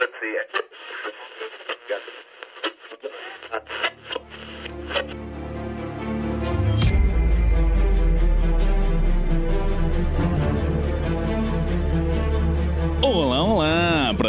[0.00, 0.67] let's see.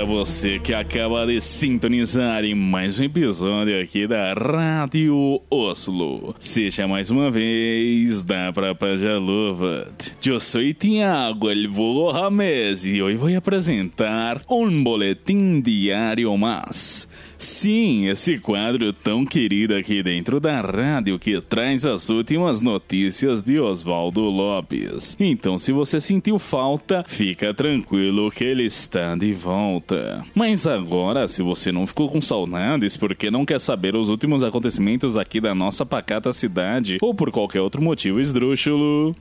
[0.09, 6.33] Você que acaba de sintonizar em mais um episódio aqui da Rádio Oslo.
[6.39, 10.11] Seja mais uma vez da Prapaja Luvat.
[10.25, 17.07] Eu sou Tiago El Vulgo Rames e hoje vou apresentar um boletim diário mais.
[17.39, 23.57] Sim, esse quadro tão querido aqui dentro da rádio que traz as últimas notícias de
[23.57, 25.15] Oswaldo Lopes.
[25.17, 30.21] Então, se você sentiu falta, fica tranquilo que ele está de volta.
[30.35, 35.15] Mas agora, se você não ficou com saudades porque não quer saber os últimos acontecimentos
[35.15, 39.15] aqui da nossa pacata cidade ou por qualquer outro motivo esdrúxulo,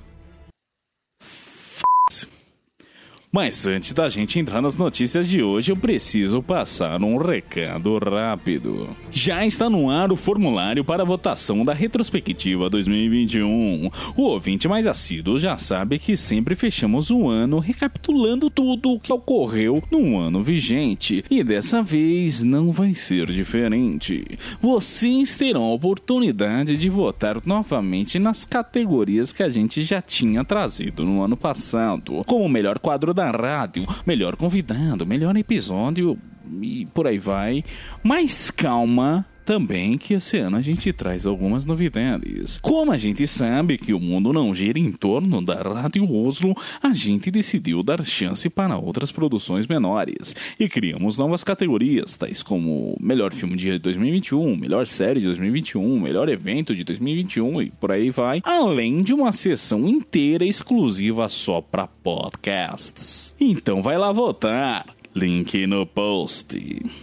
[3.30, 8.88] Mas antes da gente entrar nas notícias de hoje, eu preciso passar um recado rápido.
[9.10, 13.90] Já está no ar o formulário para votação da retrospectiva 2021.
[14.16, 19.12] O ouvinte mais assíduo já sabe que sempre fechamos o ano recapitulando tudo o que
[19.12, 24.24] ocorreu no ano vigente, e dessa vez não vai ser diferente.
[24.58, 31.04] Vocês terão a oportunidade de votar novamente nas categorias que a gente já tinha trazido
[31.04, 36.16] no ano passado, como o melhor quadro da rádio, melhor convidado, melhor episódio
[36.62, 37.64] e por aí vai.
[38.00, 42.58] Mas calma, também que esse ano a gente traz algumas novidades.
[42.58, 46.92] Como a gente sabe que o mundo não gira em torno da Rádio Oslo, a
[46.92, 53.32] gente decidiu dar chance para outras produções menores e criamos novas categorias, tais como Melhor
[53.32, 58.42] Filme de 2021, Melhor Série de 2021, Melhor Evento de 2021 e por aí vai,
[58.44, 63.34] além de uma sessão inteira exclusiva só para podcasts.
[63.40, 64.97] Então vai lá votar!
[65.18, 66.56] Link no post.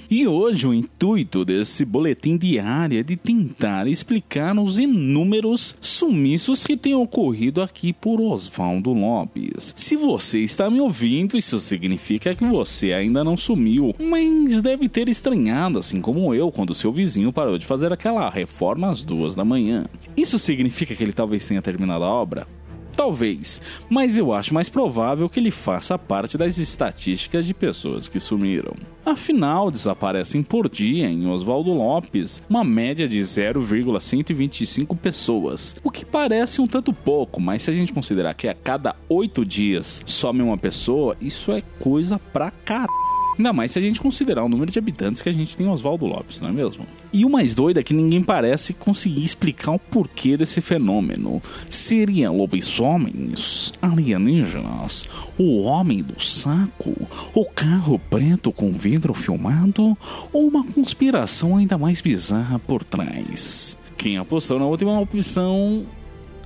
[0.10, 6.78] E hoje o intuito desse boletim diário é de tentar explicar os inúmeros sumiços que
[6.78, 9.74] têm ocorrido aqui por Oswaldo Lopes.
[9.76, 15.10] Se você está me ouvindo, isso significa que você ainda não sumiu, mas deve ter
[15.10, 19.44] estranhado, assim como eu, quando seu vizinho parou de fazer aquela reforma às duas da
[19.44, 19.88] manhã.
[20.16, 22.48] Isso significa que ele talvez tenha terminado a obra?
[22.96, 28.20] Talvez, mas eu acho mais provável que ele faça parte das estatísticas de pessoas que
[28.20, 28.74] sumiram.
[29.06, 36.62] Afinal, desaparecem por dia em Oswaldo Lopes uma média de 0,125 pessoas, o que parece
[36.62, 40.58] um tanto pouco, mas se a gente considerar que a cada 8 dias some uma
[40.58, 43.05] pessoa, isso é coisa pra caralho.
[43.38, 45.70] Ainda mais se a gente considerar o número de habitantes que a gente tem em
[45.70, 46.86] Oswaldo Lopes, não é mesmo?
[47.12, 51.42] E o mais doido é que ninguém parece conseguir explicar o porquê desse fenômeno.
[51.70, 56.96] Seriam lobisomens, alienígenas, o homem do saco,
[57.34, 59.98] o carro preto com vidro filmado
[60.32, 63.78] ou uma conspiração ainda mais bizarra por trás?
[63.98, 65.86] Quem apostou na última opção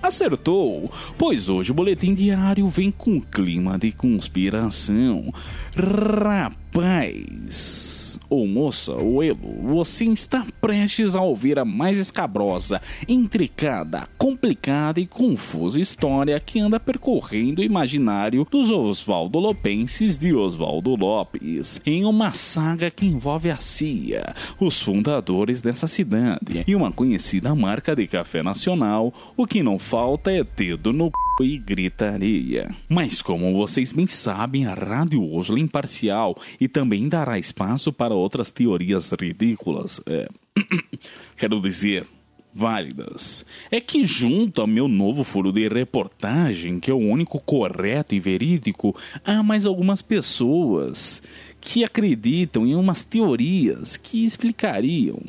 [0.01, 5.33] Acertou, pois hoje o boletim diário vem com clima de conspiração.
[5.75, 6.53] Rapaz,
[8.29, 15.07] ou moça, ou Elo, você está prestes a ouvir a mais escabrosa, intricada, complicada e
[15.07, 22.31] confusa história que anda percorrendo o imaginário dos Oswaldo Lopenses de Oswaldo Lopes, em uma
[22.31, 28.43] saga que envolve a CIA, os fundadores dessa cidade e uma conhecida marca de café
[28.43, 31.45] nacional, o que não falta é dedo no c...
[31.45, 32.69] e gritaria.
[32.87, 38.51] Mas como vocês bem sabem, a Rádio Oslo imparcial e também dará espaço para outras
[38.51, 40.01] teorias ridículas.
[40.05, 40.27] É...
[41.37, 42.05] Quero dizer,
[42.53, 43.45] válidas.
[43.71, 48.19] É que, junto ao meu novo furo de reportagem, que é o único correto e
[48.19, 51.21] verídico, há mais algumas pessoas
[51.61, 55.19] que acreditam em umas teorias que explicariam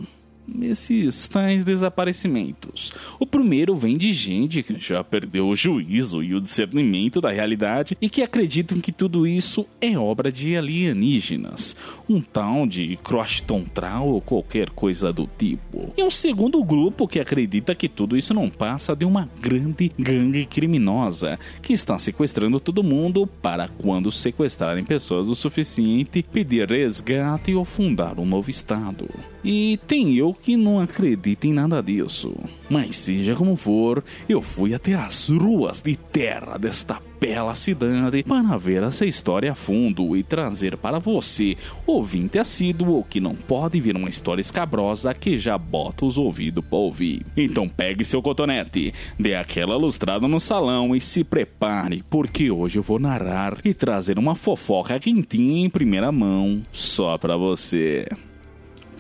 [0.62, 2.92] esses tais desaparecimentos.
[3.18, 7.96] O primeiro vem de gente que já perdeu o juízo e o discernimento da realidade
[8.00, 11.76] e que acreditam que tudo isso é obra de alienígenas,
[12.08, 15.92] um tal de Croston Trau ou qualquer coisa do tipo.
[15.96, 20.46] E um segundo grupo que acredita que tudo isso não passa de uma grande gangue
[20.46, 27.64] criminosa que está sequestrando todo mundo para quando sequestrarem pessoas o suficiente pedir resgate ou
[27.64, 29.08] fundar um novo estado.
[29.44, 32.32] E tem eu que não acredita em nada disso.
[32.68, 38.56] Mas seja como for, eu fui até as ruas de terra desta bela cidade para
[38.56, 41.54] ver essa história a fundo e trazer para você,
[41.86, 46.78] ouvinte assíduo, que não pode vir uma história escabrosa que já bota os ouvidos para
[46.78, 47.26] ouvir.
[47.36, 52.82] Então pegue seu cotonete, dê aquela lustrada no salão e se prepare, porque hoje eu
[52.82, 58.06] vou narrar e trazer uma fofoca quentinha em primeira mão só para você.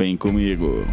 [0.00, 0.86] Vem comigo.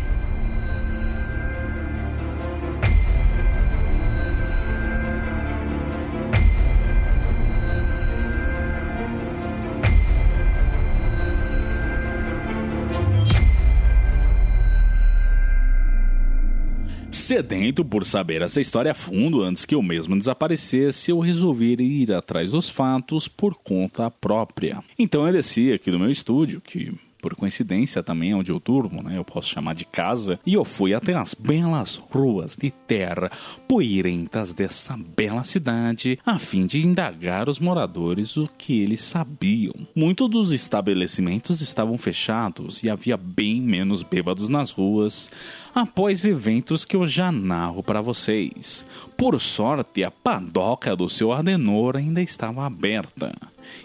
[17.09, 22.12] Sedento por saber essa história a fundo antes que eu mesmo desaparecesse, eu resolvi ir
[22.12, 24.83] atrás dos fatos por conta própria.
[25.00, 29.01] Então eu desci aqui do meu estúdio, que por coincidência também é onde eu durmo,
[29.01, 29.17] né?
[29.17, 30.39] Eu posso chamar de casa.
[30.45, 33.31] E eu fui até as belas ruas de terra
[33.67, 39.73] poeirentas dessa bela cidade a fim de indagar os moradores o que eles sabiam.
[39.95, 45.31] Muitos dos estabelecimentos estavam fechados e havia bem menos bêbados nas ruas
[45.73, 48.85] após eventos que eu já narro para vocês.
[49.15, 53.35] Por sorte, a padoca do seu Adenor ainda estava aberta.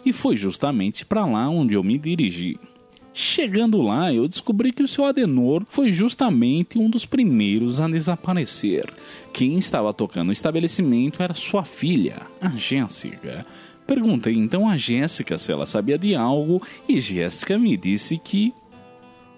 [0.05, 2.59] E foi justamente para lá onde eu me dirigi.
[3.15, 8.91] Chegando lá, eu descobri que o seu Adenor foi justamente um dos primeiros a desaparecer.
[9.33, 13.45] Quem estava tocando o estabelecimento era sua filha, a Jéssica.
[13.87, 18.55] Perguntei então a Jéssica se ela sabia de algo e Jéssica me disse que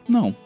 [0.08, 0.36] não.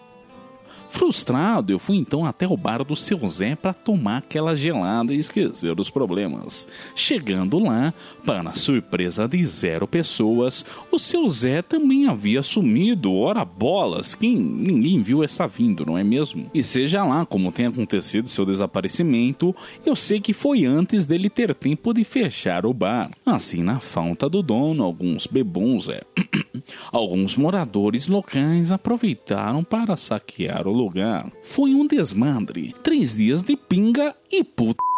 [0.90, 5.19] Frustrado, eu fui então até o bar do seu Zé para tomar aquela gelada e
[5.19, 6.67] esquecer dos problemas.
[6.94, 7.93] Chegando lá,
[8.25, 15.02] para surpresa de zero pessoas, o seu Zé também havia sumido, ora bolas, quem ninguém
[15.02, 16.46] viu essa vindo, não é mesmo?
[16.55, 19.55] E seja lá como tenha acontecido seu desaparecimento,
[19.85, 23.11] eu sei que foi antes dele ter tempo de fechar o bar.
[23.25, 26.02] Assim, na falta do dono, alguns bebons, é,
[26.90, 32.75] alguns moradores locais aproveitaram para saquear o lugar foi um desmadre.
[32.82, 34.88] Três dias de pinga e puta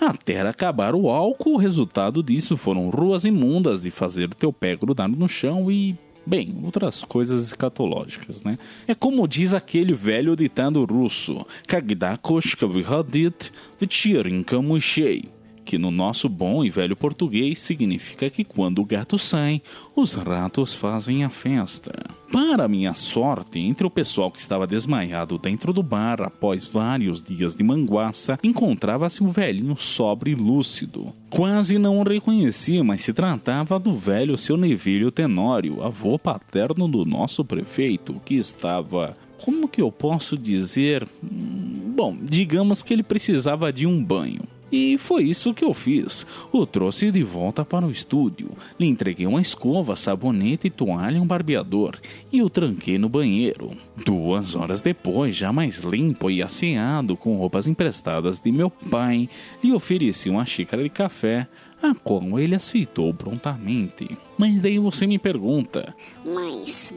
[0.00, 1.54] até acabar o álcool.
[1.54, 5.96] O resultado disso foram ruas imundas de fazer teu pé grudar no chão e.
[6.26, 8.58] Bem, outras coisas escatológicas, né?
[8.86, 13.50] É como diz aquele velho ditado russo: Kagda koshka vyhadit,
[13.80, 15.24] vchirinka mushei
[15.68, 19.60] que no nosso bom e velho português significa que quando o gato sai,
[19.94, 21.92] os ratos fazem a festa.
[22.32, 27.54] Para minha sorte, entre o pessoal que estava desmaiado dentro do bar após vários dias
[27.54, 31.12] de manguaça, encontrava-se um velhinho sóbrio e lúcido.
[31.28, 37.04] Quase não o reconheci, mas se tratava do velho seu Nevílio Tenório, avô paterno do
[37.04, 41.06] nosso prefeito, que estava como que eu posso dizer?
[41.22, 44.40] Hum, bom, digamos que ele precisava de um banho.
[44.70, 46.26] E foi isso que eu fiz.
[46.52, 48.50] O trouxe de volta para o estúdio.
[48.78, 51.98] Lhe entreguei uma escova, sabonete, toalha e um barbeador.
[52.32, 53.70] E o tranquei no banheiro.
[53.96, 59.28] Duas horas depois, já mais limpo e asseado, com roupas emprestadas de meu pai,
[59.62, 61.48] lhe ofereci uma xícara de café,
[61.82, 64.18] a qual ele aceitou prontamente.
[64.36, 65.94] Mas daí você me pergunta:
[66.24, 66.94] Mas.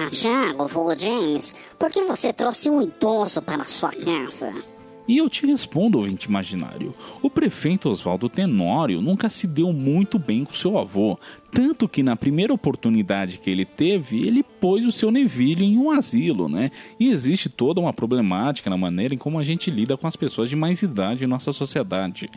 [0.00, 4.50] Ah, Thiago, vou James, por que você trouxe um idoso para sua casa?
[5.06, 6.94] E eu te respondo, ouvinte imaginário.
[7.20, 11.18] O prefeito Oswaldo Tenório nunca se deu muito bem com seu avô,
[11.52, 15.90] tanto que na primeira oportunidade que ele teve, ele pôs o seu Nevilho em um
[15.90, 16.70] asilo, né?
[16.98, 20.48] E existe toda uma problemática na maneira em como a gente lida com as pessoas
[20.48, 22.28] de mais idade em nossa sociedade.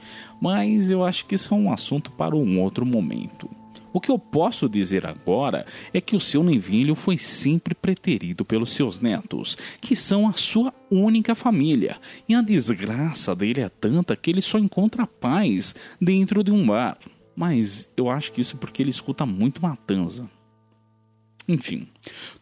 [0.41, 3.49] Mas eu acho que isso é um assunto para um outro momento.
[3.95, 8.73] O que eu posso dizer agora é que o seu Nevilho foi sempre preterido pelos
[8.73, 11.95] seus netos, que são a sua única família,
[12.27, 16.97] e a desgraça dele é tanta que ele só encontra paz dentro de um bar.
[17.37, 20.29] Mas eu acho que isso porque ele escuta muito matanza.
[21.47, 21.87] Enfim,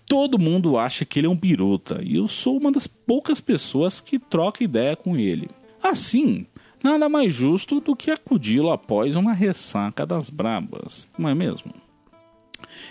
[0.08, 4.00] todo mundo acha que ele é um biruta e eu sou uma das poucas pessoas
[4.00, 5.52] que troca ideia com ele.
[5.84, 6.48] Assim,
[6.84, 11.74] Nada mais justo do que acudi-lo após uma ressaca das brabas, não é mesmo?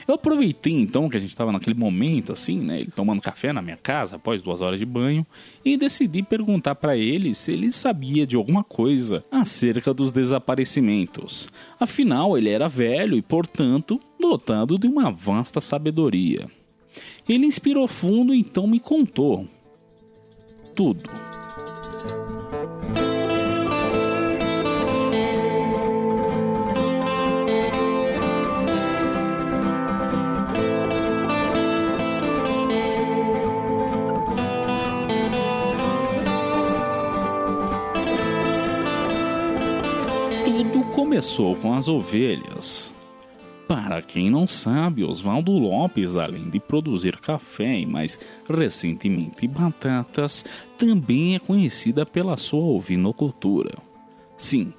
[0.07, 3.61] Eu aproveitei então que a gente estava naquele momento assim, né, ele tomando café na
[3.61, 5.27] minha casa após duas horas de banho
[5.65, 11.49] e decidi perguntar para ele se ele sabia de alguma coisa acerca dos desaparecimentos.
[11.79, 16.47] Afinal, ele era velho e, portanto, dotado de uma vasta sabedoria.
[17.29, 19.47] Ele inspirou fundo e então me contou
[20.75, 21.32] tudo.
[41.13, 42.95] Começou com as ovelhas.
[43.69, 50.43] Para quem não sabe, Oswaldo Lopes, além de produzir café e mais recentemente batatas,
[50.79, 53.75] também é conhecida pela sua ovinocultura.
[54.39, 54.73] Sim,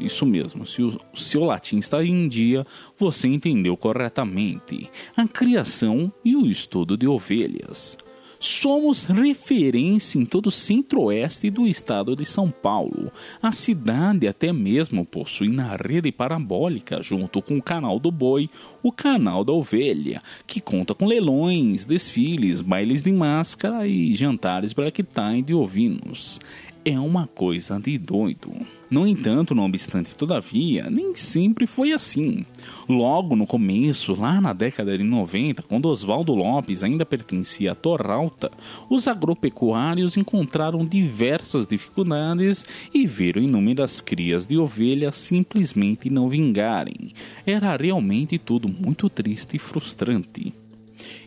[0.00, 2.64] isso mesmo, se o seu latim está em dia,
[2.96, 4.88] você entendeu corretamente.
[5.16, 7.98] A criação e o estudo de ovelhas.
[8.44, 13.12] Somos referência em todo o centro-oeste do estado de São Paulo.
[13.40, 18.50] A cidade até mesmo possui na rede parabólica, junto com o canal do boi,
[18.82, 25.04] o canal da ovelha, que conta com leilões, desfiles, bailes de máscara e jantares black
[25.04, 26.40] tie de ovinos
[26.84, 28.50] é uma coisa de doido.
[28.90, 32.44] No entanto, não obstante, todavia, nem sempre foi assim.
[32.88, 38.50] Logo no começo, lá na década de 90, quando Oswaldo Lopes ainda pertencia à Torralta,
[38.90, 47.12] os agropecuários encontraram diversas dificuldades e viram inúmeras crias de ovelhas simplesmente não vingarem.
[47.46, 50.61] Era realmente tudo muito triste e frustrante.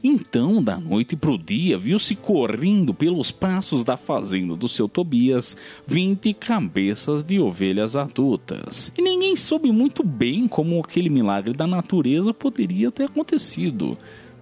[0.04, 5.58] Então, da noite para o dia, viu-se correndo pelos passos da fazenda do seu Tobias
[5.86, 8.92] vinte cabeças de ovelhas adultas.
[8.98, 13.98] E ninguém soube muito bem como aquele milagre da natureza poderia ter acontecido.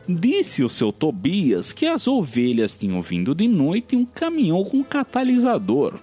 [0.07, 4.83] Disse o seu Tobias que as ovelhas tinham vindo de noite em um caminhão com
[4.83, 5.93] catalisador.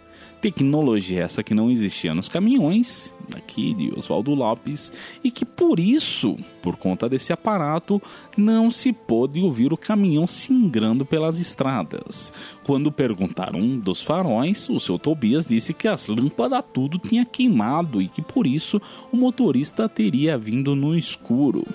[0.40, 4.92] Tecnologia essa que não existia nos caminhões aqui de Oswaldo Lopes
[5.22, 8.00] e que por isso, por conta desse aparato,
[8.36, 12.32] não se pôde ouvir o caminhão singrando pelas estradas.
[12.64, 18.00] Quando perguntaram um dos faróis, o seu Tobias disse que as lâmpadas tudo tinha queimado
[18.00, 18.80] e que por isso
[19.12, 21.66] o motorista teria vindo no escuro.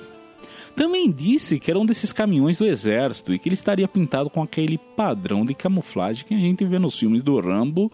[0.76, 4.44] Também disse que era um desses caminhões do exército e que ele estaria pintado com
[4.44, 7.90] aquele padrão de camuflagem que a gente vê nos filmes do Rambo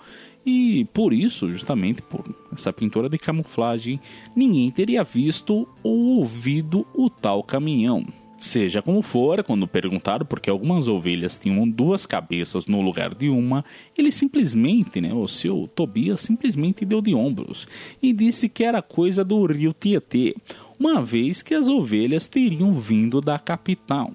[0.46, 4.00] e por isso, justamente por essa pintura de camuflagem,
[4.36, 8.06] ninguém teria visto ou ouvido o tal caminhão.
[8.42, 13.30] Seja como for, quando perguntaram por que algumas ovelhas tinham duas cabeças no lugar de
[13.30, 13.64] uma,
[13.96, 17.68] ele simplesmente, né, o seu Tobias simplesmente deu de ombros
[18.02, 20.36] e disse que era coisa do rio Tietê,
[20.80, 24.12] uma vez que as ovelhas teriam vindo da capital.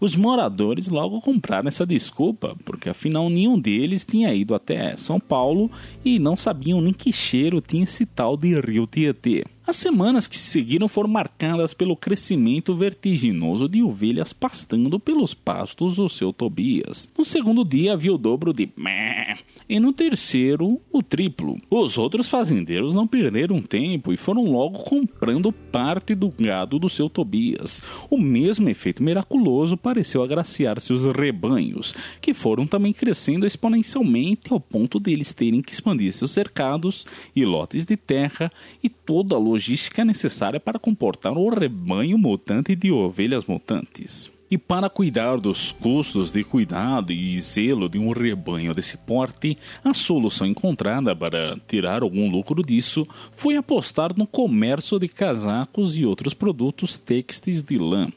[0.00, 5.70] Os moradores logo compraram essa desculpa, porque afinal nenhum deles tinha ido até São Paulo
[6.04, 9.44] e não sabiam nem que cheiro tinha esse tal de Rio Tietê.
[9.68, 15.96] As semanas que se seguiram foram marcadas pelo crescimento vertiginoso de ovelhas pastando pelos pastos
[15.96, 17.06] do seu Tobias.
[17.18, 19.36] No segundo dia havia o dobro de meh,
[19.68, 21.60] e no terceiro o triplo.
[21.68, 27.10] Os outros fazendeiros não perderam tempo e foram logo comprando parte do gado do seu
[27.10, 27.82] Tobias.
[28.08, 34.98] O mesmo efeito miraculoso pareceu agraciar seus rebanhos, que foram também crescendo exponencialmente ao ponto
[34.98, 37.06] deles terem que expandir seus cercados
[37.36, 38.50] e lotes de terra
[38.82, 39.57] e toda a logística
[40.04, 44.30] necessária para comportar um rebanho mutante de ovelhas mutantes.
[44.50, 49.92] E para cuidar dos custos de cuidado e zelo de um rebanho desse porte, a
[49.92, 56.32] solução encontrada para tirar algum lucro disso foi apostar no comércio de casacos e outros
[56.32, 58.10] produtos têxteis de lã.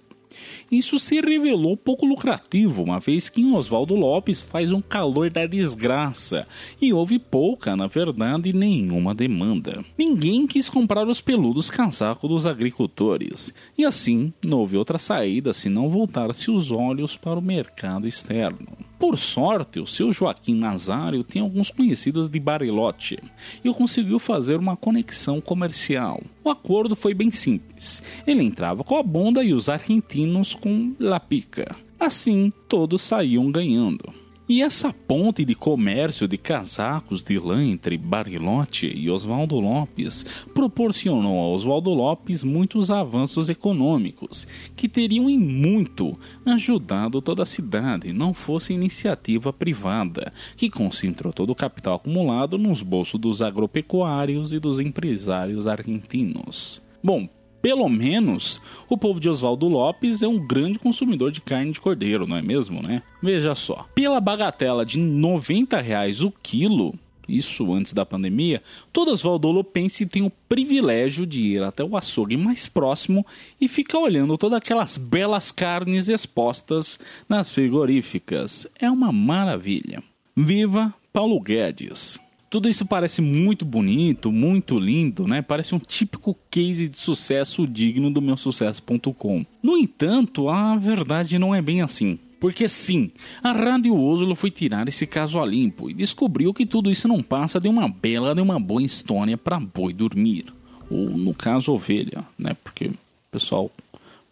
[0.71, 6.47] Isso se revelou pouco lucrativo, uma vez que Oswaldo Lopes faz um calor da desgraça
[6.81, 9.83] e houve pouca, na verdade, nenhuma demanda.
[9.97, 15.89] Ninguém quis comprar os peludos casacos dos agricultores, e assim não houve outra saída senão
[15.89, 18.90] voltar-se os olhos para o mercado externo.
[19.01, 23.17] Por sorte, o seu Joaquim Nazário tem alguns conhecidos de Bariloche
[23.63, 26.21] e conseguiu fazer uma conexão comercial.
[26.43, 28.03] O acordo foi bem simples.
[28.27, 31.75] Ele entrava com a bunda e os argentinos com La Pica.
[31.99, 34.13] Assim, todos saíam ganhando.
[34.53, 41.39] E essa ponte de comércio de casacos de lã entre Bariloche e Oswaldo Lopes proporcionou
[41.39, 48.33] a Oswaldo Lopes muitos avanços econômicos que teriam em muito ajudado toda a cidade, não
[48.33, 54.81] fosse iniciativa privada, que concentrou todo o capital acumulado nos bolsos dos agropecuários e dos
[54.81, 56.81] empresários argentinos.
[57.01, 57.29] Bom,
[57.61, 62.27] pelo menos o povo de Oswaldo Lopes é um grande consumidor de carne de cordeiro,
[62.27, 63.03] não é mesmo, né?
[63.21, 66.93] Veja só, pela bagatela de 90 reais o quilo,
[67.27, 72.35] isso antes da pandemia, todo Oswaldo Lopense tem o privilégio de ir até o açougue
[72.35, 73.25] mais próximo
[73.59, 76.99] e ficar olhando todas aquelas belas carnes expostas
[77.29, 78.67] nas frigoríficas.
[78.77, 80.03] É uma maravilha.
[80.35, 82.19] Viva Paulo Guedes!
[82.51, 85.41] Tudo isso parece muito bonito, muito lindo, né?
[85.41, 89.45] Parece um típico case de sucesso digno do meu sucesso.com.
[89.63, 92.19] No entanto, a verdade não é bem assim.
[92.41, 93.09] Porque sim,
[93.41, 97.23] a Rádio Oslo foi tirar esse caso a limpo e descobriu que tudo isso não
[97.23, 100.53] passa de uma bela de uma boa história para boi dormir.
[100.89, 102.53] Ou no caso, ovelha, né?
[102.61, 102.97] Porque o
[103.31, 103.71] pessoal,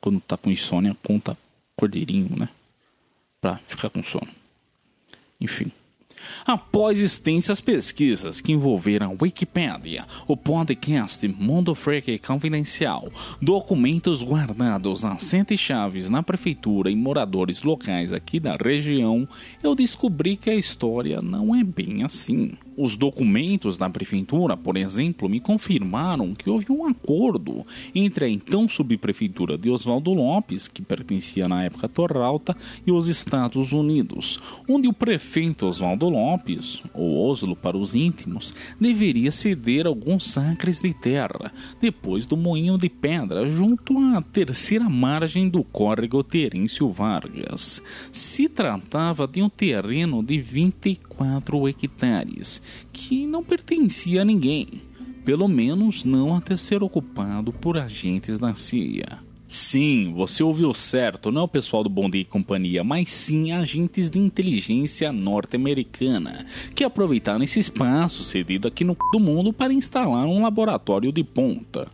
[0.01, 1.38] quando tá com insônia, conta
[1.73, 2.49] cordeirinho, né?
[3.39, 4.27] Pra ficar com sono.
[5.39, 5.71] Enfim.
[6.45, 13.09] Após extensas pesquisas que envolveram a Wikipédia, o podcast Mundo Freak Confidencial,
[13.41, 19.27] documentos guardados nas sete chaves na prefeitura e moradores locais aqui da região,
[19.63, 22.51] eu descobri que a história não é bem assim.
[22.75, 28.69] Os documentos da prefeitura, por exemplo, me confirmaram que houve um acordo entre a então
[28.69, 32.55] subprefeitura de Oswaldo Lopes, que pertencia na época a Torralta,
[32.88, 39.32] e os Estados Unidos, onde o prefeito Oswaldo Lopes, ou Oslo para os íntimos, deveria
[39.32, 45.63] ceder alguns acres de terra, depois do Moinho de Pedra, junto à terceira margem do
[45.63, 47.82] córrego Terêncio Vargas.
[48.12, 52.62] Se tratava de um terreno de 24 hectares,
[52.92, 54.82] que não pertencia a ninguém,
[55.24, 59.28] pelo menos não até ser ocupado por agentes da CIA.
[59.51, 63.51] Sim, você ouviu certo, não é o pessoal do Bom Dia e Companhia, mas sim
[63.51, 70.27] agentes de inteligência norte-americana, que aproveitaram esse espaço cedido aqui no do mundo para instalar
[70.27, 71.88] um laboratório de ponta.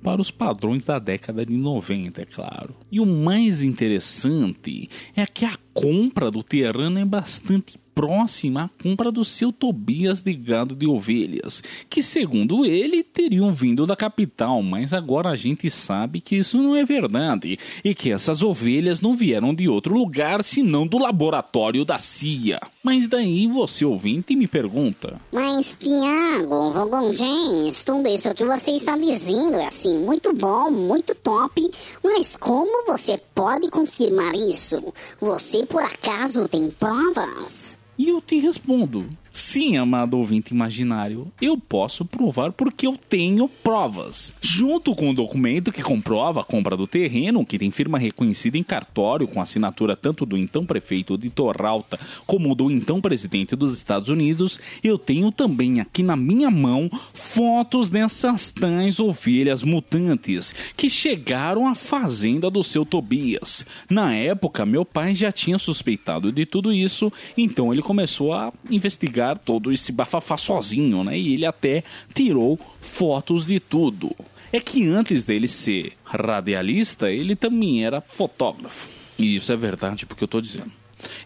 [0.00, 2.76] Para os padrões da década de 90, é claro.
[2.92, 9.12] E o mais interessante é que a compra do terreno é bastante próxima à compra
[9.12, 14.94] do seu Tobias de gado de ovelhas, que segundo ele teriam vindo da capital, mas
[14.94, 19.52] agora a gente sabe que isso não é verdade e que essas ovelhas não vieram
[19.52, 22.58] de outro lugar senão do laboratório da CIA.
[22.82, 28.96] Mas daí você ouvinte me pergunta: Mas Tiago, Vogon James, tudo isso que você está
[28.96, 31.70] dizendo é assim, muito bom, muito top,
[32.02, 34.82] mas como você pode confirmar isso?
[35.20, 37.78] Você por acaso tem provas?
[38.02, 44.32] E eu te respondo: sim, amado ouvinte imaginário, eu posso provar porque eu tenho provas.
[44.40, 48.62] Junto com o documento que comprova a compra do terreno, que tem firma reconhecida em
[48.62, 54.08] cartório com assinatura tanto do então prefeito de Torralta como do então presidente dos Estados
[54.08, 61.68] Unidos, eu tenho também aqui na minha mão fotos dessas tais ovelhas mutantes que chegaram
[61.68, 63.64] à fazenda do seu Tobias.
[63.88, 69.19] Na época, meu pai já tinha suspeitado de tudo isso, então ele começou a investigar
[69.44, 71.18] todo esse bafafá sozinho, né?
[71.18, 74.14] E ele até tirou fotos de tudo.
[74.52, 78.88] É que antes dele ser radialista, ele também era fotógrafo.
[79.18, 80.72] E isso é verdade porque eu tô dizendo.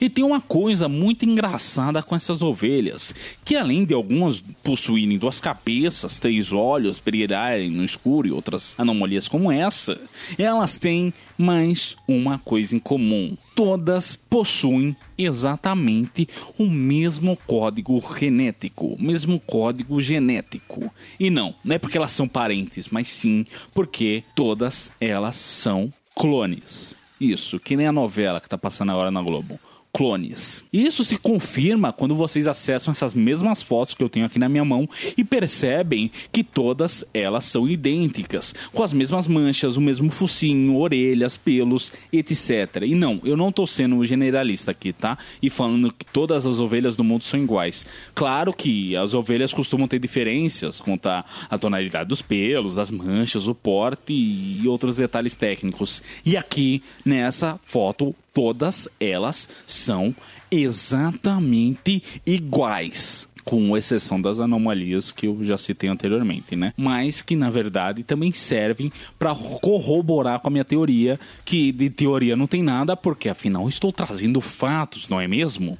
[0.00, 5.40] E tem uma coisa muito engraçada com essas ovelhas, que além de algumas possuírem duas
[5.40, 10.00] cabeças, três olhos, brilharem no escuro e outras anomalias como essa,
[10.38, 13.36] elas têm mais uma coisa em comum.
[13.54, 20.92] Todas possuem exatamente o mesmo código genético, o mesmo código genético.
[21.18, 26.96] E não, não é porque elas são parentes, mas sim porque todas elas são clones.
[27.20, 29.58] Isso, que nem a novela que tá passando agora na Globo
[29.94, 30.64] clones.
[30.72, 34.64] Isso se confirma quando vocês acessam essas mesmas fotos que eu tenho aqui na minha
[34.64, 40.76] mão e percebem que todas elas são idênticas, com as mesmas manchas, o mesmo focinho,
[40.76, 42.82] orelhas, pelos, etc.
[42.84, 45.16] E não, eu não tô sendo generalista aqui, tá?
[45.40, 47.86] E falando que todas as ovelhas do mundo são iguais.
[48.16, 51.24] Claro que as ovelhas costumam ter diferenças quanto à
[51.60, 56.02] tonalidade dos pelos, das manchas, o porte e outros detalhes técnicos.
[56.26, 60.14] E aqui nessa foto todas elas são
[60.50, 66.72] exatamente iguais com exceção das anomalias que eu já citei anteriormente, né?
[66.76, 72.36] Mas que na verdade também servem para corroborar com a minha teoria, que de teoria
[72.36, 75.78] não tem nada, porque afinal estou trazendo fatos, não é mesmo?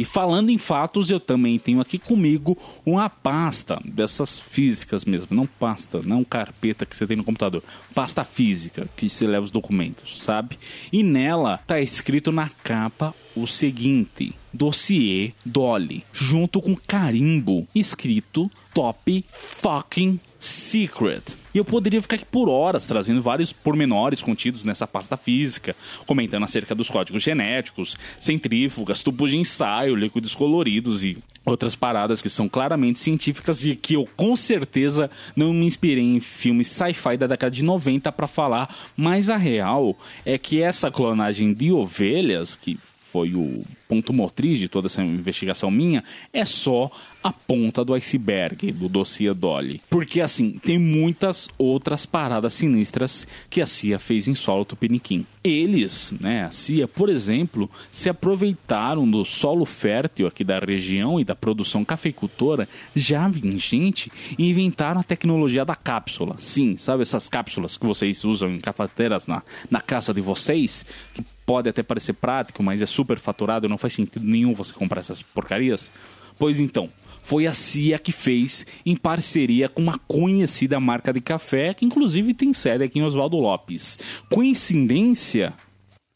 [0.00, 5.46] E falando em fatos, eu também tenho aqui comigo uma pasta dessas físicas mesmo, não
[5.46, 7.62] pasta, não carpeta que você tem no computador,
[7.94, 10.58] pasta física que se leva os documentos, sabe?
[10.90, 19.24] E nela tá escrito na capa o seguinte: dossiê Dolly, junto com carimbo escrito Top
[19.28, 21.22] Fucking Secret.
[21.52, 25.74] E eu poderia ficar aqui por horas trazendo vários pormenores contidos nessa pasta física,
[26.06, 32.30] comentando acerca dos códigos genéticos, centrífugas, tubos de ensaio, líquidos coloridos e outras paradas que
[32.30, 37.26] são claramente científicas e que eu com certeza não me inspirei em filmes sci-fi da
[37.26, 42.78] década de 90 para falar, mas a real é que essa clonagem de ovelhas que
[43.02, 46.88] foi o ponto motriz de toda essa investigação minha, é só
[47.20, 49.82] a ponta do iceberg do dossiê Dolly.
[49.90, 55.26] Porque, assim, tem muitas outras paradas sinistras que a CIA fez em solo tupiniquim.
[55.42, 61.24] Eles, né, a CIA, por exemplo, se aproveitaram do solo fértil aqui da região e
[61.24, 66.36] da produção cafeicultora já vigente e inventaram a tecnologia da cápsula.
[66.38, 70.86] Sim, sabe essas cápsulas que vocês usam em cafeteiras na, na casa de vocês?
[71.12, 75.00] Que pode até parecer prático, mas é super faturado, não faz sentido nenhum você comprar
[75.00, 75.90] essas porcarias.
[76.38, 76.90] Pois então,
[77.22, 82.34] foi a CIA que fez em parceria com uma conhecida marca de café, que inclusive
[82.34, 83.98] tem sede aqui em Oswaldo Lopes.
[84.30, 85.52] Coincidência?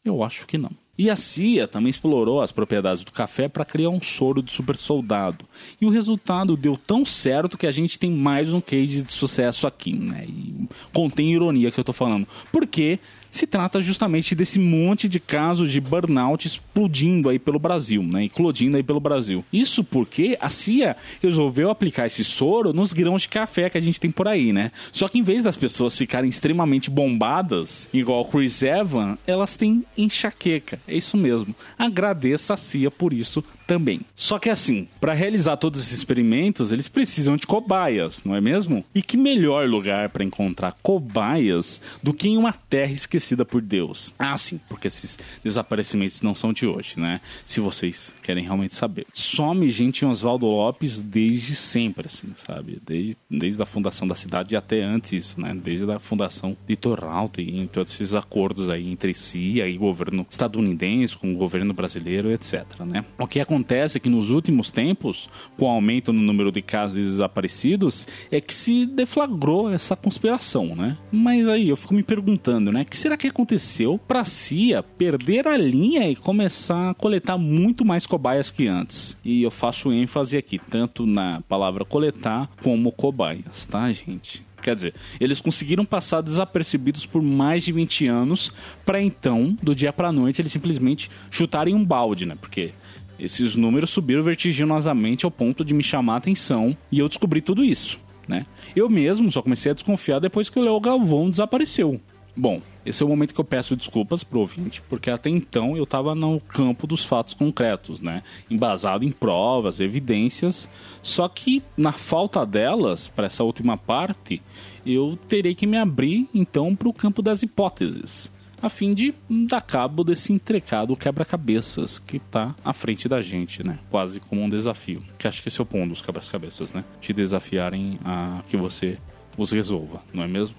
[0.03, 0.71] Eu acho que não.
[0.97, 4.77] E a CIA também explorou as propriedades do café para criar um soro de super
[4.77, 5.43] soldado.
[5.79, 9.67] E o resultado deu tão certo que a gente tem mais um case de sucesso
[9.67, 10.25] aqui, né?
[10.25, 12.25] E contém ironia que eu tô falando.
[12.49, 12.97] Porque
[13.35, 18.25] se trata justamente desse monte de casos de burnout explodindo aí pelo Brasil, né?
[18.25, 19.43] Eclodindo aí pelo Brasil.
[19.51, 23.99] Isso porque a CIA resolveu aplicar esse soro nos grãos de café que a gente
[23.99, 24.71] tem por aí, né?
[24.91, 30.79] Só que em vez das pessoas ficarem extremamente bombadas, igual Chris Evans, elas têm enxaqueca.
[30.87, 31.53] É isso mesmo.
[31.77, 34.01] Agradeça a CIA por isso também.
[34.15, 38.85] Só que assim, para realizar todos esses experimentos, eles precisam de cobaias, não é mesmo?
[38.93, 44.13] E que melhor lugar para encontrar cobaias do que em uma terra esquecida por Deus?
[44.17, 47.19] Ah, sim, porque esses desaparecimentos não são de hoje, né?
[47.45, 49.05] Se vocês querem realmente saber.
[49.13, 52.81] Some gente em Oswaldo Lopes desde sempre, assim, sabe?
[52.85, 55.53] Desde, desde a fundação da cidade e até antes, né?
[55.55, 61.33] Desde a fundação litoral, tem todos esses acordos aí entre si, aí governo estadunidense com
[61.33, 63.03] o governo brasileiro, etc, né?
[63.17, 66.61] O que acontece acontece é que nos últimos tempos, com o aumento no número de
[66.61, 70.97] casos de desaparecidos, é que se deflagrou essa conspiração, né?
[71.11, 72.81] Mas aí eu fico me perguntando, né?
[72.81, 77.85] O que será que aconteceu para CIA perder a linha e começar a coletar muito
[77.85, 79.17] mais cobaias que antes?
[79.23, 84.43] E eu faço ênfase aqui, tanto na palavra coletar como cobaias, tá, gente?
[84.65, 88.51] Quer dizer, eles conseguiram passar desapercebidos por mais de 20 anos
[88.83, 92.35] para então, do dia para noite, eles simplesmente chutarem um balde, né?
[92.41, 92.73] Porque
[93.19, 97.63] esses números subiram vertiginosamente ao ponto de me chamar a atenção e eu descobri tudo
[97.63, 98.45] isso, né?
[98.75, 101.99] Eu mesmo só comecei a desconfiar depois que o Léo Galvão desapareceu.
[102.37, 105.85] Bom, esse é o momento que eu peço desculpas pro ouvinte, porque até então eu
[105.85, 108.23] estava no campo dos fatos concretos, né?
[108.51, 110.67] Embasado em provas, evidências,
[111.01, 114.41] só que na falta delas, para essa última parte,
[114.85, 118.34] eu terei que me abrir então para o campo das hipóteses
[118.65, 123.77] a fim de dar cabo desse entrecado quebra-cabeças que tá à frente da gente, né?
[123.91, 125.03] Quase como um desafio.
[125.19, 126.83] Que acho que esse é o ponto dos quebra-cabeças, né?
[126.99, 128.97] Te desafiarem a que você
[129.37, 130.55] os resolva, não é mesmo?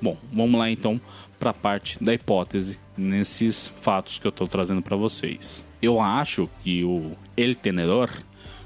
[0.00, 1.00] Bom, vamos lá então
[1.38, 5.64] para a parte da hipótese nesses fatos que eu estou trazendo para vocês.
[5.82, 8.10] Eu acho que o El Tenedor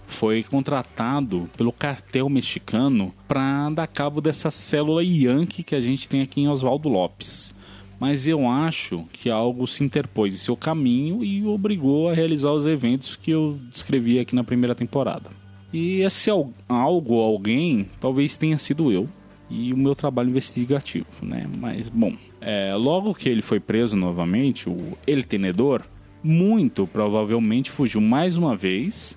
[0.07, 6.23] foi contratado pelo cartel mexicano para dar cabo dessa célula Yankee que a gente tem
[6.23, 7.56] aqui em Oswaldo Lopes
[7.99, 12.53] mas eu acho que algo se interpôs em seu caminho e o obrigou a realizar
[12.53, 15.31] os eventos que eu descrevi aqui na primeira temporada.
[15.73, 16.31] E esse
[16.69, 19.09] algo, alguém, talvez tenha sido eu
[19.51, 21.47] e o meu trabalho investigativo, né?
[21.59, 25.83] Mas, bom, é, logo que ele foi preso novamente, o El Tenedor,
[26.23, 29.17] muito provavelmente fugiu mais uma vez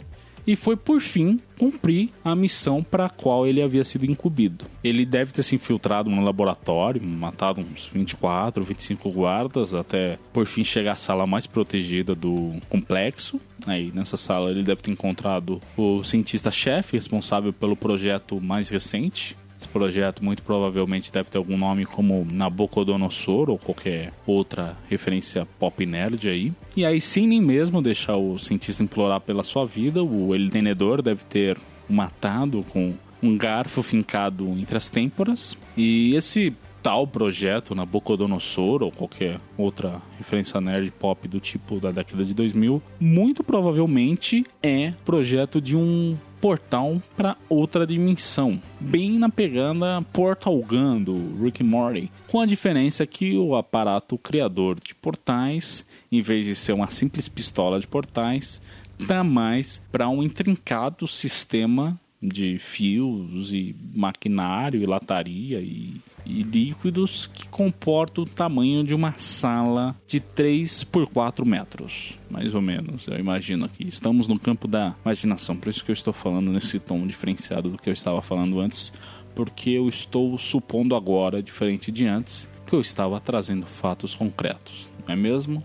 [0.49, 4.65] e foi por fim cumprir a missão para a qual ele havia sido incumbido.
[4.83, 10.63] Ele deve ter se infiltrado no laboratório, matado uns 24, 25 guardas até por fim
[10.63, 13.39] chegar à sala mais protegida do complexo.
[13.67, 19.67] Aí nessa sala ele deve ter encontrado o cientista-chefe responsável pelo projeto mais recente, esse
[19.67, 26.29] projeto muito provavelmente deve ter algum nome como Nabucodonosor ou qualquer outra referência pop nerd
[26.29, 26.53] aí.
[26.77, 31.01] E aí, sem nem mesmo deixar o cientista implorar pela sua vida, o El Tenedor
[31.01, 31.57] deve ter
[31.89, 35.57] matado com um garfo fincado entre as têmporas.
[35.75, 42.23] E esse tal projeto, Nabucodonosor ou qualquer outra referência nerd pop do tipo da década
[42.23, 50.01] de 2000, muito provavelmente é projeto de um portal para outra dimensão, bem na pegada
[50.13, 56.21] Portal Gun do Rick Morty, com a diferença que o aparato criador de portais, em
[56.21, 58.61] vez de ser uma simples pistola de portais,
[58.99, 67.27] dá mais para um intrincado sistema de fios e maquinário e lataria e e líquidos
[67.27, 73.07] que comporta o tamanho de uma sala de 3 por 4 metros, mais ou menos.
[73.07, 73.87] Eu imagino aqui.
[73.87, 77.77] Estamos no campo da imaginação, por isso que eu estou falando nesse tom diferenciado do
[77.77, 78.93] que eu estava falando antes,
[79.33, 85.13] porque eu estou supondo agora, diferente de antes, que eu estava trazendo fatos concretos, não
[85.13, 85.63] é mesmo?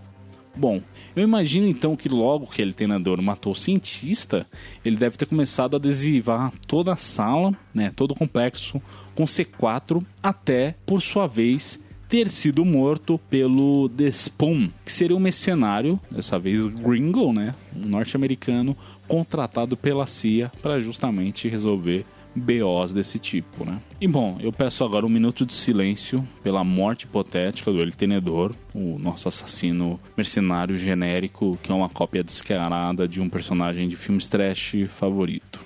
[0.55, 0.81] Bom,
[1.15, 4.47] eu imagino então que logo que ele tenedor matou o cientista,
[4.83, 8.81] ele deve ter começado a adesivar toda a sala, né, todo o complexo
[9.13, 15.19] com C4 até, por sua vez, ter sido morto pelo The Spoon, que seria um
[15.19, 23.17] mercenário, dessa vez gringo, né, um norte-americano contratado pela CIA para justamente resolver BOs desse
[23.17, 23.79] tipo, né?
[23.99, 28.53] E bom, eu peço agora um minuto de silêncio pela morte hipotética do El Tenedor,
[28.73, 34.27] o nosso assassino mercenário genérico, que é uma cópia descarada de um personagem de filmes
[34.27, 35.59] trash favorito.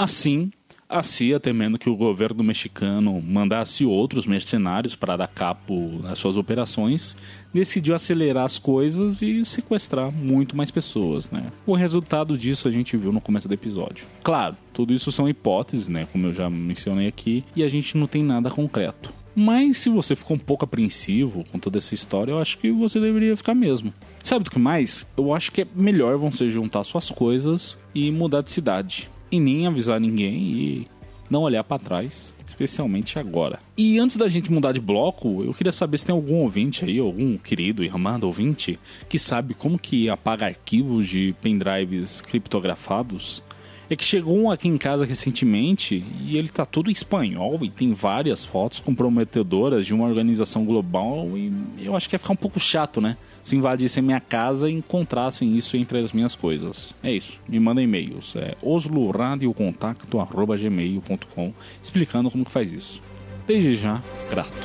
[0.00, 0.50] Assim,
[0.88, 6.38] a CIA, temendo que o governo mexicano mandasse outros mercenários para dar capo às suas
[6.38, 7.14] operações,
[7.52, 11.52] decidiu acelerar as coisas e sequestrar muito mais pessoas, né?
[11.66, 14.06] O resultado disso a gente viu no começo do episódio.
[14.24, 16.08] Claro, tudo isso são hipóteses, né?
[16.10, 19.12] Como eu já mencionei aqui, e a gente não tem nada concreto.
[19.36, 22.98] Mas se você ficou um pouco apreensivo com toda essa história, eu acho que você
[22.98, 23.92] deveria ficar mesmo.
[24.22, 25.06] Sabe do que mais?
[25.14, 29.66] Eu acho que é melhor você juntar suas coisas e mudar de cidade e nem
[29.66, 30.88] avisar ninguém e
[31.30, 33.60] não olhar para trás, especialmente agora.
[33.76, 36.98] E antes da gente mudar de bloco, eu queria saber se tem algum ouvinte aí,
[36.98, 43.42] algum querido e amado ouvinte, que sabe como que apaga arquivos de pendrives criptografados
[43.90, 47.92] é que chegou um aqui em casa recentemente e ele tá todo espanhol e tem
[47.92, 52.60] várias fotos comprometedoras de uma organização global e eu acho que ia ficar um pouco
[52.60, 53.16] chato, né?
[53.42, 56.94] Se invadissem minha casa e encontrassem isso entre as minhas coisas.
[57.02, 57.40] É isso.
[57.48, 58.36] Me mandem e-mails.
[58.36, 63.02] É osloradiocontato.gmail.com explicando como que faz isso.
[63.44, 64.00] Desde já,
[64.30, 64.56] grato.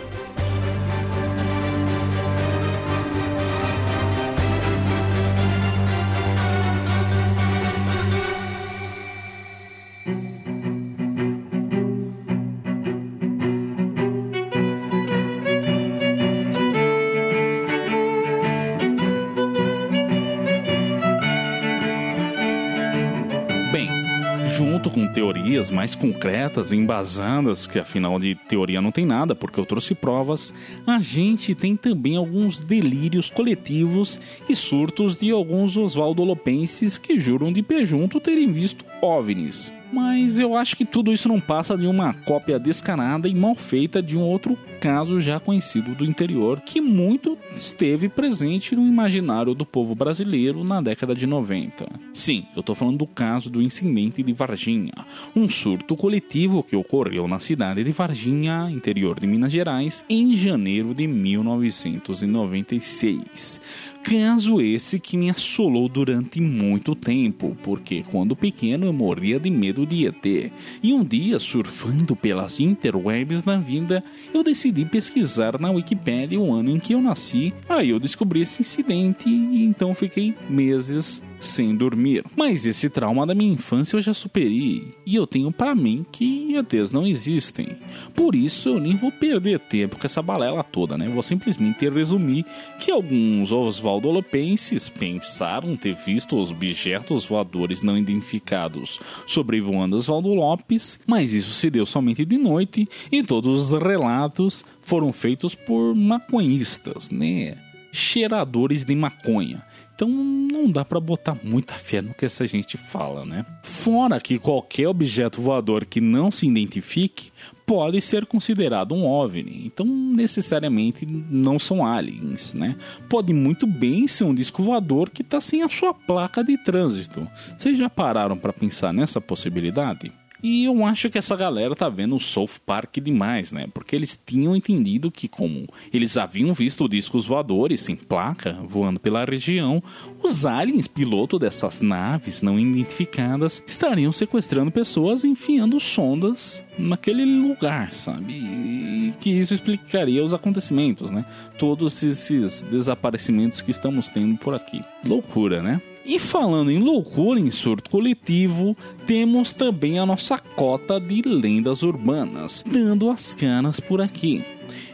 [25.15, 30.54] Teorias mais concretas, embasadas, que afinal de teoria não tem nada, porque eu trouxe provas,
[30.86, 37.63] a gente tem também alguns delírios coletivos e surtos de alguns oswaldolopenses que juram de
[37.63, 39.73] pé junto terem visto OVNIs.
[39.93, 44.04] Mas eu acho que tudo isso não passa de uma cópia descarada e mal feita
[44.04, 49.66] de um outro caso já conhecido do interior que muito esteve presente no imaginário do
[49.66, 51.88] povo brasileiro na década de 90.
[52.14, 54.94] Sim, eu estou falando do caso do incidente de Varginha,
[55.36, 60.94] um surto coletivo que ocorreu na cidade de Varginha, interior de Minas Gerais, em janeiro
[60.94, 63.62] de 1996.
[64.06, 69.84] Caso esse que me assolou durante muito tempo, porque quando pequeno eu morria de medo
[69.84, 70.52] de ET.
[70.84, 76.72] E um dia, surfando pelas interwebs da vida, eu decidi pesquisar na Wikipedia o ano
[76.72, 77.54] em que eu nasci.
[77.70, 82.24] Aí eu descobri esse incidente e então fiquei meses sem dormir.
[82.36, 86.56] Mas esse trauma da minha infância eu já superei e eu tenho para mim que
[86.56, 87.78] ETs não existem.
[88.14, 91.08] Por isso eu nem vou perder tempo com essa balela toda, né?
[91.08, 92.46] Vou simplesmente resumir
[92.80, 101.34] que alguns oswaldolopenses pensaram ter visto os objetos voadores não identificados sobrevoando Oswaldo Lopes, mas
[101.34, 107.58] isso se deu somente de noite e todos os relatos foram feitos por maconhistas, né?
[107.96, 109.64] Cheiradores de maconha.
[109.96, 113.46] Então não dá para botar muita fé no que essa gente fala, né?
[113.64, 117.32] Fora que qualquer objeto voador que não se identifique
[117.66, 119.66] pode ser considerado um OVNI.
[119.66, 122.76] Então necessariamente não são aliens, né?
[123.10, 127.26] Pode muito bem ser um disco voador que está sem a sua placa de trânsito.
[127.58, 130.12] Vocês já pararam para pensar nessa possibilidade?
[130.43, 133.67] E eu acho que essa galera tá vendo o South Park demais, né?
[133.74, 139.26] Porque eles tinham entendido que, como eles haviam visto discos voadores sem placa voando pela
[139.26, 139.82] região,
[140.21, 147.93] os aliens piloto dessas naves não identificadas estariam sequestrando pessoas e enfiando sondas naquele lugar,
[147.93, 148.34] sabe?
[148.34, 151.26] E que isso explicaria os acontecimentos, né?
[151.58, 154.84] Todos esses desaparecimentos que estamos tendo por aqui.
[155.06, 155.82] Loucura, né?
[156.06, 162.63] E falando em loucura, em surto coletivo, temos também a nossa cota de lendas urbanas,
[162.68, 164.46] dando as caras por aqui.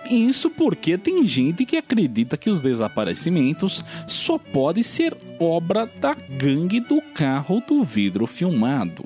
[0.10, 6.80] Isso porque tem gente que acredita que os desaparecimentos só podem ser obra da gangue
[6.80, 9.06] do carro do vidro filmado.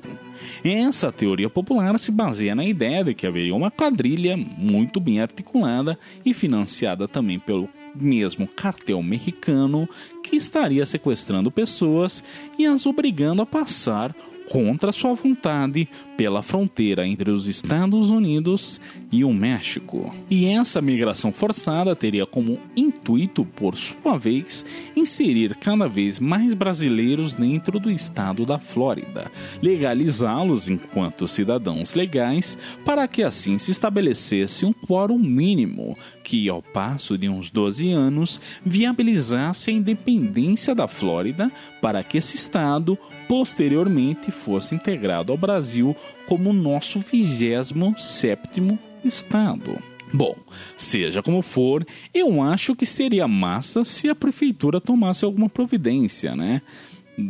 [0.64, 5.98] Essa teoria popular se baseia na ideia de que haveria uma quadrilha muito bem articulada
[6.24, 7.68] e financiada também pelo
[8.00, 9.88] mesmo cartel mexicano
[10.22, 12.22] que estaria sequestrando pessoas
[12.58, 14.14] e as obrigando a passar
[14.50, 18.80] contra sua vontade pela fronteira entre os Estados Unidos
[19.10, 20.14] e o México.
[20.30, 27.34] E essa migração forçada teria como intuito, por sua vez, inserir cada vez mais brasileiros
[27.34, 29.30] dentro do estado da Flórida,
[29.62, 37.18] legalizá-los enquanto cidadãos legais, para que assim se estabelecesse um quórum mínimo que, ao passo
[37.18, 44.74] de uns 12 anos, viabilizasse a independência da Flórida para que esse estado posteriormente fosse
[44.74, 45.94] integrado ao Brasil
[46.26, 49.78] como nosso 27º estado.
[50.12, 50.36] Bom,
[50.76, 56.62] seja como for, eu acho que seria massa se a prefeitura tomasse alguma providência, né?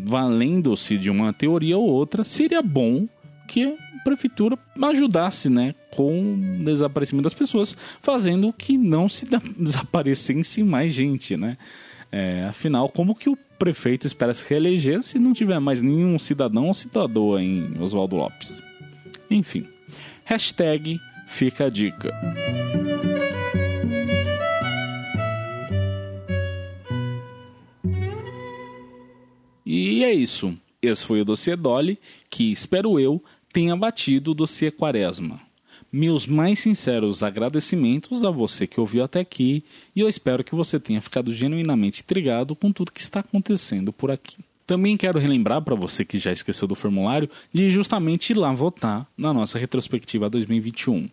[0.05, 3.09] Valendo-se de uma teoria ou outra, seria bom
[3.49, 10.63] que a prefeitura ajudasse, né, com o desaparecimento das pessoas, fazendo que não se desaparecesse
[10.63, 11.57] mais gente, né?
[12.11, 16.66] É, afinal, como que o prefeito espera se reeleger se não tiver mais nenhum cidadão
[16.66, 18.62] ou cidadã em Oswaldo Lopes?
[19.31, 19.66] Enfim,
[20.25, 22.12] hashtag fica a dica.
[29.64, 30.57] E é isso.
[30.81, 31.99] Esse foi o dossiê Dolly,
[32.31, 35.40] que espero eu tenha batido o dossiê Quaresma.
[35.99, 40.79] Meus mais sinceros agradecimentos a você que ouviu até aqui e eu espero que você
[40.79, 44.37] tenha ficado genuinamente intrigado com tudo que está acontecendo por aqui.
[44.67, 49.09] Também quero relembrar para você que já esqueceu do formulário de justamente ir lá votar
[49.17, 51.09] na nossa retrospectiva 2021.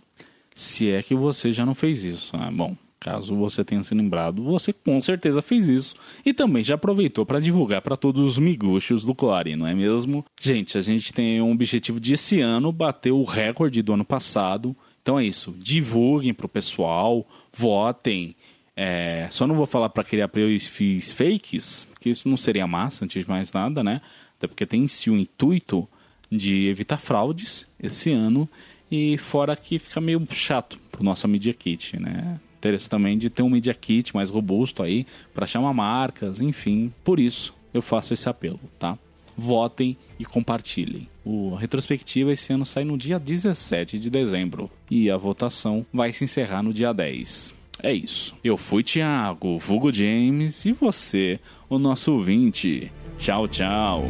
[0.54, 2.36] Se é que você já não fez isso.
[2.38, 6.76] Ah, bom, caso você tenha se lembrado, você com certeza fez isso e também já
[6.76, 10.26] aproveitou para divulgar para todos os miguxos do Core, não é mesmo?
[10.42, 14.76] Gente, a gente tem um objetivo de esse ano bater o recorde do ano passado.
[15.02, 18.36] Então é isso, divulguem pro pessoal, votem,
[18.76, 23.22] é, só não vou falar para criar perfis fakes, porque isso não seria massa antes
[23.22, 24.02] de mais nada, né?
[24.38, 25.88] Até porque tem em si o intuito
[26.32, 28.50] de evitar fraudes esse ano
[28.90, 32.40] e fora que fica meio chato pro nosso Media Kit, né?
[32.64, 36.94] Interesse também de ter um Media Kit mais robusto aí para chamar marcas, enfim.
[37.04, 38.98] Por isso eu faço esse apelo, tá?
[39.36, 41.10] Votem e compartilhem.
[41.26, 46.14] O, a retrospectiva esse ano sai no dia 17 de dezembro e a votação vai
[46.14, 47.54] se encerrar no dia 10.
[47.82, 48.34] É isso.
[48.42, 52.90] Eu fui Thiago, vulgo James, e você, o nosso ouvinte.
[53.18, 54.08] Tchau, tchau.